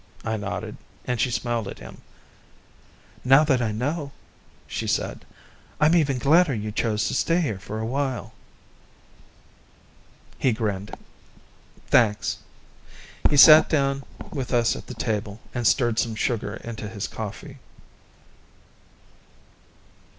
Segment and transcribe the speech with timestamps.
[0.25, 2.01] I nodded, and she smiled at him.
[3.23, 4.11] "Now that I know,"
[4.65, 5.25] she said,
[5.79, 8.33] "I'm even gladder you chose to stay here for a while."
[10.39, 10.97] He grinned.
[11.85, 12.39] "Thanks."
[13.29, 14.01] He sat down
[14.31, 17.59] with us at the table, and stirred some sugar into his coffee.